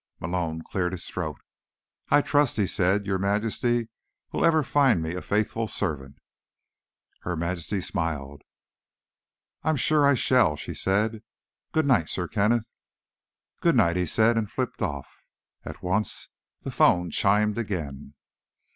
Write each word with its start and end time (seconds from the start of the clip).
Malone 0.19 0.63
cleared 0.63 0.93
his 0.93 1.05
throat. 1.07 1.39
"I 2.09 2.21
trust," 2.23 2.57
he 2.57 2.65
said, 2.65 3.05
"Your 3.05 3.19
Majesty 3.19 3.89
will 4.31 4.43
ever 4.43 4.63
find 4.63 4.99
me 4.99 5.13
a 5.13 5.21
faithful 5.21 5.67
servant." 5.67 6.17
Her 7.21 7.35
Majesty 7.35 7.81
smiled. 7.81 8.41
"I'm 9.61 9.75
sure 9.75 10.03
I 10.07 10.15
shall," 10.15 10.55
she 10.55 10.73
said. 10.73 11.21
"Good 11.71 11.85
night, 11.85 12.09
Sir 12.09 12.27
Kenneth." 12.27 12.67
"Good 13.59 13.75
night," 13.75 13.95
he 13.95 14.07
said, 14.07 14.39
and 14.39 14.51
flipped 14.51 14.81
off. 14.81 15.21
At 15.65 15.83
once, 15.83 16.29
the 16.63 16.71
phone 16.71 17.11
chimed 17.11 17.59
again. 17.59 18.15